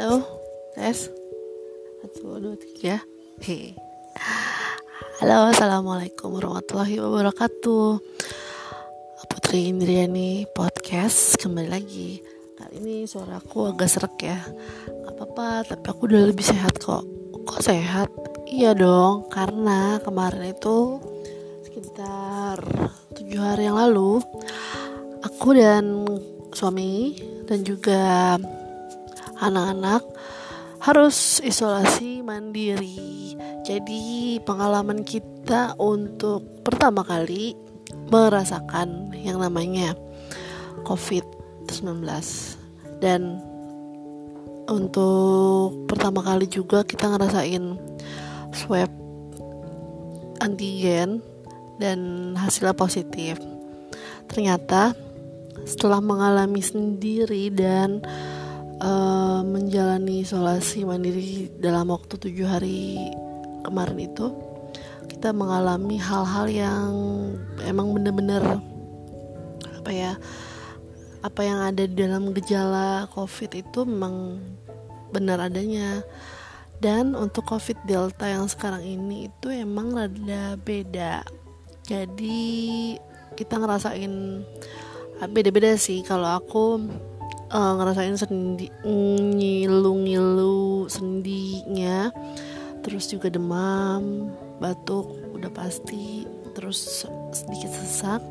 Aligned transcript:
Halo, 0.00 0.24
tes. 0.72 1.12
Satu, 2.00 2.40
dua, 2.40 2.56
tiga. 2.56 3.04
Hei. 3.44 3.76
Halo, 5.20 5.52
Assalamualaikum 5.52 6.40
warahmatullahi 6.40 6.96
wabarakatuh. 7.04 8.00
Putri 9.28 9.68
Indriani 9.68 10.48
Podcast 10.56 11.36
Kembali 11.36 11.68
lagi. 11.68 12.16
Kali 12.56 12.80
ini 12.80 13.04
suaraku 13.04 13.76
agak 13.76 13.92
serak 13.92 14.16
ya. 14.24 14.40
Gak 14.88 15.20
apa-apa, 15.20 15.68
tapi 15.68 15.84
aku 15.92 16.08
udah 16.08 16.32
lebih 16.32 16.48
sehat 16.48 16.80
kok. 16.80 17.04
Kok 17.44 17.60
sehat? 17.60 18.08
Iya 18.48 18.72
dong, 18.72 19.28
karena 19.28 20.00
kemarin 20.00 20.48
itu 20.48 20.96
Sekitar 21.60 22.56
tujuh 23.20 23.36
hari 23.36 23.68
yang 23.68 23.76
lalu 23.76 24.24
Aku 25.28 25.52
dan 25.52 26.08
suami 26.56 27.20
dan 27.44 27.60
juga 27.68 28.40
anak-anak 29.40 30.04
harus 30.80 31.40
isolasi 31.44 32.24
mandiri. 32.24 33.36
Jadi, 33.64 34.40
pengalaman 34.44 35.04
kita 35.04 35.76
untuk 35.76 36.64
pertama 36.64 37.04
kali 37.04 37.52
merasakan 38.08 39.12
yang 39.16 39.40
namanya 39.40 39.92
COVID-19 40.84 42.04
dan 43.00 43.40
untuk 44.70 45.84
pertama 45.90 46.22
kali 46.22 46.46
juga 46.46 46.86
kita 46.86 47.10
ngerasain 47.10 47.74
swab 48.54 48.90
antigen 50.38 51.20
dan 51.82 52.32
hasilnya 52.38 52.76
positif. 52.76 53.36
Ternyata 54.30 54.94
setelah 55.66 55.98
mengalami 55.98 56.62
sendiri 56.62 57.50
dan 57.50 58.00
uh, 58.80 59.40
menjalani 59.44 60.24
isolasi 60.24 60.84
mandiri 60.84 61.52
dalam 61.60 61.92
waktu 61.92 62.16
tujuh 62.16 62.48
hari 62.48 63.12
kemarin 63.64 64.08
itu 64.10 64.32
kita 65.06 65.36
mengalami 65.36 66.00
hal-hal 66.00 66.46
yang 66.48 66.92
emang 67.68 67.92
bener-bener 67.92 68.42
apa 69.76 69.90
ya 69.92 70.12
apa 71.20 71.40
yang 71.44 71.60
ada 71.60 71.84
di 71.84 71.92
dalam 71.92 72.32
gejala 72.32 73.04
covid 73.12 73.52
itu 73.52 73.84
memang 73.84 74.40
benar 75.12 75.42
adanya. 75.42 76.00
Dan 76.80 77.12
untuk 77.12 77.44
covid 77.44 77.76
delta 77.84 78.24
yang 78.24 78.48
sekarang 78.48 78.80
ini 78.80 79.28
itu 79.28 79.52
emang 79.52 79.92
rada 79.92 80.56
beda. 80.56 81.20
Jadi 81.84 82.96
kita 83.36 83.60
ngerasain 83.60 84.40
beda-beda 85.28 85.76
sih. 85.76 86.00
Kalau 86.00 86.40
aku 86.40 86.80
uh, 87.50 87.72
ngerasain 87.76 88.16
sendi 88.16 88.70
ngilu-ngilu 88.86 90.86
sendinya. 90.86 92.08
Terus 92.80 93.12
juga 93.12 93.28
demam 93.28 94.32
batuk 94.62 95.10
udah 95.36 95.52
pasti. 95.52 96.24
Terus 96.56 97.06
sedikit 97.30 97.70
sesak 97.70 98.22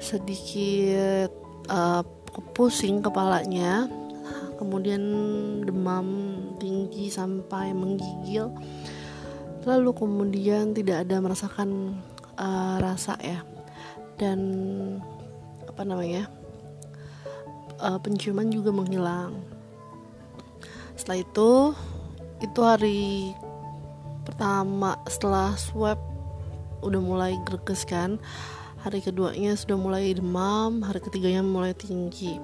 sedikit 0.00 1.32
uh, 1.72 2.04
pusing 2.52 3.00
kepalanya. 3.00 3.88
Kemudian 4.56 5.02
demam 5.68 6.06
tinggi 6.56 7.12
sampai 7.12 7.76
menggigil. 7.76 8.48
Lalu 9.66 9.90
kemudian 9.92 10.72
tidak 10.72 11.04
ada 11.04 11.20
merasakan 11.20 12.00
uh, 12.40 12.80
rasa 12.80 13.20
ya. 13.20 13.44
Dan 14.16 14.40
apa 15.68 15.84
namanya 15.84 16.32
uh, 17.80 17.98
penciuman 18.00 18.48
juga 18.48 18.72
menghilang. 18.72 19.36
Setelah 20.96 21.18
itu 21.22 21.50
itu 22.40 22.60
hari 22.60 23.32
pertama 24.24 25.00
setelah 25.08 25.56
swab 25.56 26.00
udah 26.84 27.00
mulai 27.00 27.32
greges 27.44 27.84
kan. 27.84 28.20
Hari 28.84 29.02
keduanya 29.02 29.58
sudah 29.58 29.74
mulai 29.74 30.14
demam 30.14 30.84
hari 30.84 31.02
ketiganya 31.02 31.42
mulai 31.42 31.74
tinggi. 31.74 32.38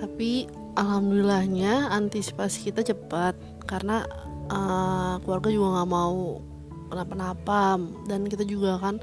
Tapi 0.00 0.48
alhamdulillahnya 0.74 1.92
antisipasi 1.92 2.72
kita 2.72 2.80
cepat 2.80 3.36
karena 3.68 4.02
uh, 4.48 5.20
keluarga 5.20 5.52
juga 5.52 5.68
nggak 5.78 5.90
mau 5.90 6.40
kenapa-napa. 6.88 7.76
Dan 8.08 8.24
kita 8.24 8.42
juga 8.48 8.80
kan 8.80 8.98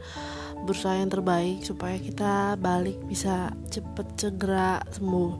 berusaha 0.65 0.97
yang 0.97 1.07
terbaik 1.13 1.63
supaya 1.63 1.95
kita 2.01 2.59
balik 2.59 2.99
bisa 3.07 3.53
cepet 3.71 4.07
segera 4.19 4.83
sembuh 4.91 5.31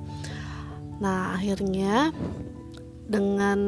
nah 0.99 1.35
akhirnya 1.35 2.11
dengan 3.09 3.59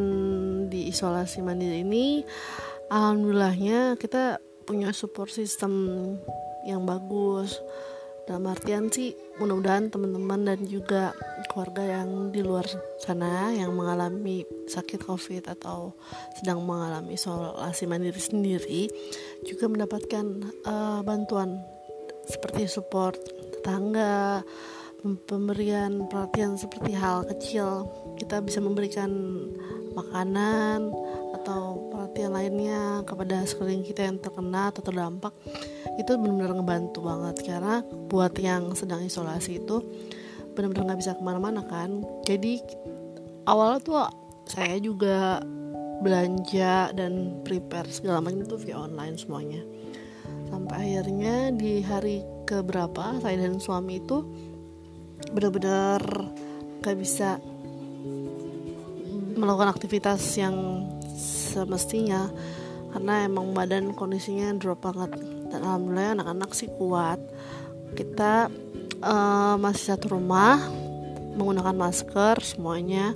diisolasi 0.70 1.42
mandiri 1.42 1.82
ini 1.82 2.22
alhamdulillahnya 2.92 3.98
kita 3.98 4.38
punya 4.68 4.94
support 4.94 5.34
system 5.34 5.74
yang 6.66 6.86
bagus. 6.86 7.58
Dalam 8.30 8.48
artian 8.54 8.88
sih 8.94 9.18
mudah-mudahan 9.42 9.90
teman-teman 9.90 10.46
dan 10.46 10.60
juga 10.70 11.12
keluarga 11.50 12.00
yang 12.00 12.30
di 12.30 12.46
luar 12.46 12.64
sana 13.02 13.50
yang 13.52 13.74
mengalami 13.74 14.46
sakit 14.70 15.04
covid 15.04 15.50
atau 15.50 15.98
sedang 16.38 16.62
mengalami 16.62 17.18
isolasi 17.18 17.90
mandiri 17.90 18.22
sendiri 18.22 18.88
juga 19.44 19.68
mendapatkan 19.68 20.48
uh, 20.64 21.02
bantuan 21.02 21.60
seperti 22.30 22.70
support 22.70 23.18
tetangga 23.58 24.46
pemberian 25.02 26.06
perhatian 26.06 26.58
seperti 26.58 26.94
hal 26.94 27.26
kecil 27.26 27.90
kita 28.22 28.38
bisa 28.42 28.62
memberikan 28.62 29.10
makanan 29.98 30.94
atau 31.42 31.90
perhatian 31.92 32.32
lainnya 32.32 33.02
kepada 33.04 33.44
sekeliling 33.44 33.82
kita 33.82 34.08
yang 34.08 34.22
terkena 34.22 34.70
atau 34.70 34.86
terdampak 34.86 35.34
itu 35.98 36.12
benar-benar 36.16 36.54
ngebantu 36.62 37.00
banget. 37.04 37.36
Karena 37.44 37.82
buat 38.08 38.34
yang 38.38 38.72
sedang 38.78 39.04
isolasi 39.04 39.60
itu 39.60 39.82
benar-benar 40.54 40.94
nggak 40.94 41.00
bisa 41.02 41.18
ke 41.18 41.24
mana-mana 41.26 41.66
kan. 41.66 42.06
Jadi 42.24 42.62
awalnya 43.50 43.80
tuh 43.82 43.98
saya 44.48 44.78
juga 44.78 45.42
belanja 46.02 46.94
dan 46.98 47.42
prepare 47.46 47.90
segala 47.90 48.22
macam 48.22 48.46
itu 48.46 48.58
via 48.62 48.78
online 48.78 49.18
semuanya. 49.18 49.62
Sampai 50.52 51.00
akhirnya 51.00 51.56
di 51.56 51.80
hari 51.82 52.22
keberapa 52.44 53.18
saya 53.24 53.40
dan 53.40 53.58
suami 53.58 54.04
itu 54.04 54.28
benar-benar 55.30 56.02
gak 56.82 56.98
bisa 56.98 57.38
melakukan 59.38 59.70
aktivitas 59.70 60.22
yang 60.38 60.86
semestinya 61.18 62.30
karena 62.92 63.26
emang 63.26 63.56
badan 63.56 63.96
kondisinya 63.96 64.52
drop 64.60 64.84
banget. 64.84 65.16
Dan 65.52 65.64
alhamdulillah 65.64 66.20
anak-anak 66.20 66.52
sih 66.52 66.68
kuat. 66.76 67.20
Kita 67.96 68.52
uh, 69.04 69.56
masih 69.60 69.96
satu 69.96 70.20
rumah 70.20 70.60
menggunakan 71.36 71.76
masker 71.76 72.40
semuanya. 72.44 73.16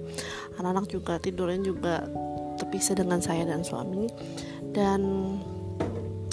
Anak-anak 0.55 0.87
juga 0.87 1.19
tidurnya 1.19 1.59
juga 1.59 1.95
terpisah 2.55 2.95
dengan 2.95 3.19
saya 3.19 3.43
dan 3.43 3.67
suami. 3.67 4.07
Dan 4.71 5.01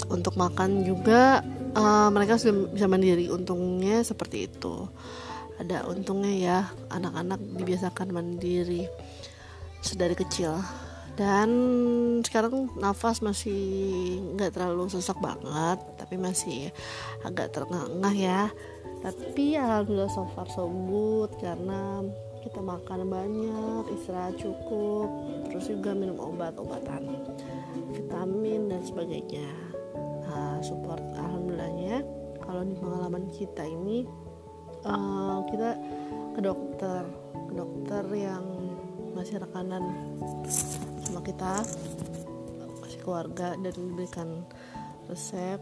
untuk 0.07 0.35
makan 0.39 0.87
juga 0.87 1.43
uh, 1.75 2.07
mereka 2.11 2.39
sudah 2.39 2.71
bisa 2.71 2.87
mandiri. 2.87 3.27
Untungnya 3.27 4.03
seperti 4.03 4.47
itu 4.47 4.87
ada 5.63 5.87
untungnya 5.87 6.33
ya 6.35 6.59
anak-anak 6.91 7.39
dibiasakan 7.55 8.11
mandiri 8.11 8.91
sedari 9.79 10.13
kecil. 10.13 10.59
Dan 11.13 11.49
sekarang 12.25 12.73
nafas 12.81 13.21
masih 13.21 14.17
nggak 14.33 14.57
terlalu 14.57 14.89
sesak 14.89 15.15
banget 15.21 15.77
tapi 15.95 16.17
masih 16.17 16.73
agak 17.23 17.53
terengah 17.53 18.15
ya. 18.15 18.49
Tapi 18.99 19.55
alhamdulillah 19.55 20.09
so 20.11 20.25
far 20.33 20.49
so 20.49 20.67
good 20.67 21.31
karena 21.37 22.01
kita 22.43 22.59
makan 22.59 23.07
banyak 23.07 23.83
istirahat 23.95 24.35
cukup 24.35 25.07
terus 25.47 25.71
juga 25.71 25.95
minum 25.95 26.19
obat-obatan 26.19 27.15
vitamin 27.93 28.67
dan 28.67 28.81
sebagainya. 28.83 29.47
Nah, 30.27 30.59
support 30.65 30.99
alhamdulillahnya 31.13 32.01
kalau 32.41 32.65
di 32.65 32.75
pengalaman 32.75 33.29
kita 33.31 33.63
ini 33.63 34.09
uh, 34.87 35.43
kita 35.47 35.79
ke 36.35 36.39
dokter. 36.43 37.03
Ke 37.49 37.53
dokter 37.53 38.03
yang 38.15 38.43
masih 39.13 39.37
rekanan 39.37 39.93
sama 41.05 41.21
kita 41.21 41.61
masih 42.81 42.99
keluarga 43.05 43.55
dan 43.59 43.73
diberikan 43.73 44.29
resep. 45.07 45.59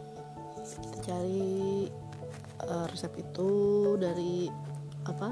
Kita 0.62 0.96
cari 1.12 1.90
uh, 2.64 2.86
resep 2.88 3.12
itu 3.18 3.50
dari 3.98 4.48
apa 5.02 5.30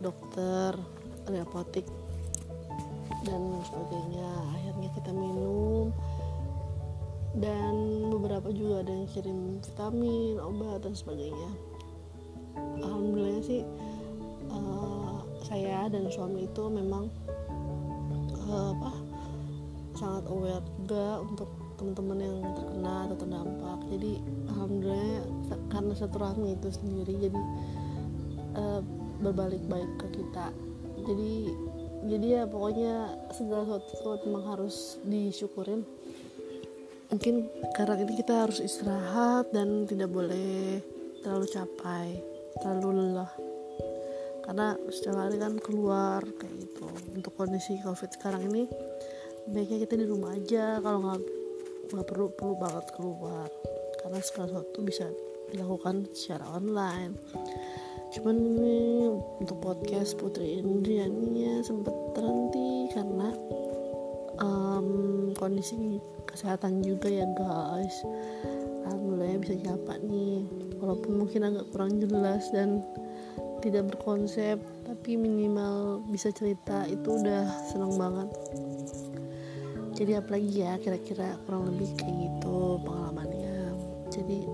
dokter 0.00 0.74
apotik 1.22 1.86
dan 3.22 3.42
sebagainya. 3.62 4.30
Akhirnya 4.58 4.88
kita 4.98 5.10
minum. 5.14 5.94
Dan 7.32 8.08
beberapa 8.12 8.52
juga 8.52 8.84
ada 8.84 8.92
yang 8.92 9.08
kirim 9.08 9.56
vitamin 9.64 10.36
obat 10.36 10.84
dan 10.84 10.92
sebagainya 10.92 11.71
alhamdulillah 12.82 13.42
sih 13.46 13.62
uh, 14.50 15.22
saya 15.46 15.88
dan 15.88 16.06
suami 16.10 16.46
itu 16.46 16.62
memang 16.68 17.08
uh, 18.50 18.74
apa 18.76 18.92
sangat 19.96 20.24
aware 20.28 20.66
juga 20.82 21.22
untuk 21.22 21.50
teman-teman 21.76 22.18
yang 22.22 22.38
terkena 22.54 22.94
atau 23.10 23.16
terdampak. 23.18 23.78
Jadi 23.90 24.12
alhamdulillah 24.50 25.22
karena 25.66 25.92
satu 25.98 26.16
rahmi 26.22 26.54
itu 26.54 26.68
sendiri 26.70 27.12
jadi 27.28 27.40
uh, 28.54 28.80
berbalik 29.22 29.62
baik 29.66 29.90
ke 29.98 30.06
kita. 30.22 30.54
Jadi 31.02 31.32
jadi 32.06 32.26
ya 32.26 32.42
pokoknya 32.50 32.94
segala 33.34 33.78
sesuatu 33.86 34.26
memang 34.26 34.46
harus 34.46 34.98
disyukurin. 35.06 35.86
Mungkin 37.12 37.50
karena 37.76 38.00
ini 38.00 38.14
kita 38.16 38.48
harus 38.48 38.58
istirahat 38.62 39.52
dan 39.52 39.84
tidak 39.84 40.08
boleh 40.08 40.80
terlalu 41.20 41.46
capai 41.52 42.31
terlalu 42.60 43.08
lelah. 43.08 43.32
Karena 44.42 44.74
setiap 44.90 45.16
hari 45.22 45.38
kan 45.38 45.54
keluar 45.62 46.20
kayak 46.20 46.54
gitu. 46.66 46.86
Untuk 47.14 47.32
kondisi 47.38 47.78
covid 47.80 48.10
sekarang 48.10 48.50
ini 48.50 48.66
baiknya 49.48 49.86
kita 49.86 49.94
di 49.96 50.06
rumah 50.10 50.34
aja. 50.34 50.82
Kalau 50.82 50.98
nggak 51.00 51.20
nggak 51.94 52.06
perlu 52.10 52.26
perlu 52.34 52.54
banget 52.58 52.86
keluar. 52.92 53.48
Karena 54.02 54.18
segala 54.20 54.46
sesuatu 54.50 54.78
bisa 54.82 55.06
dilakukan 55.54 56.10
secara 56.10 56.44
online. 56.58 57.14
Cuman 58.12 58.36
ini 58.36 59.08
untuk 59.40 59.56
podcast 59.62 60.20
Putri 60.20 60.60
Indriani 60.60 61.64
sempat 61.64 61.94
terhenti 62.12 62.92
karena 62.92 63.32
um, 64.36 65.32
kondisi 65.32 65.96
kesehatan 66.28 66.84
juga 66.84 67.08
ya 67.08 67.24
guys 67.32 68.04
alhamdulillah 68.86 69.38
bisa 69.42 69.54
nyapa 69.58 69.98
nih. 70.06 70.46
Walaupun 70.82 71.12
mungkin 71.22 71.40
agak 71.46 71.66
kurang 71.70 72.02
jelas 72.02 72.50
dan 72.50 72.82
tidak 73.62 73.94
berkonsep 73.94 74.58
tapi 74.82 75.14
minimal 75.14 76.02
bisa 76.10 76.34
cerita 76.34 76.82
itu 76.90 77.22
udah 77.22 77.46
seneng 77.70 77.94
banget. 77.94 78.28
Jadi 79.94 80.12
apalagi 80.18 80.50
ya 80.50 80.74
kira-kira 80.82 81.38
kurang 81.46 81.70
lebih 81.70 81.94
kayak 81.94 82.16
gitu 82.26 82.82
pengalamannya. 82.82 83.70
Jadi 84.10 84.50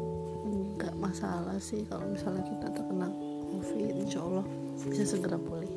nggak 0.76 0.94
masalah 1.00 1.56
sih 1.56 1.88
kalau 1.88 2.04
misalnya 2.12 2.44
kita 2.44 2.68
terkena 2.70 3.08
covid 3.48 3.94
insya 3.96 4.20
Allah 4.20 4.44
bisa 4.84 5.04
segera 5.08 5.40
pulih. 5.40 5.72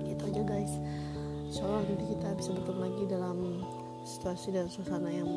Gitu 0.00 0.22
aja 0.32 0.42
guys. 0.48 0.72
Insya 1.52 1.62
Allah 1.68 1.84
nanti 1.84 2.04
kita 2.16 2.28
bisa 2.40 2.50
bertemu 2.56 2.80
lagi 2.80 3.02
dalam 3.04 3.38
situasi 4.08 4.48
dan 4.56 4.66
suasana 4.72 5.12
yang 5.12 5.28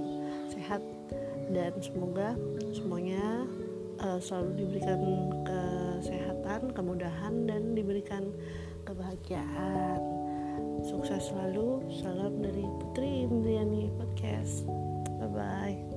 sehat 0.48 0.80
dan 1.52 1.76
semoga 1.84 2.36
semuanya 2.72 3.48
uh, 4.00 4.20
selalu 4.20 4.66
diberikan 4.66 5.00
kesehatan 6.02 6.74
kemudahan 6.74 7.46
dan 7.46 7.78
diberikan 7.78 8.34
kebahagiaan. 8.84 10.02
Sukses 10.82 11.30
selalu. 11.30 11.86
Salam 12.02 12.42
dari 12.42 12.66
Putri 12.82 13.30
Indriani 13.30 13.94
Podcast. 13.96 14.66
Bye 15.22 15.30
bye 15.30 15.91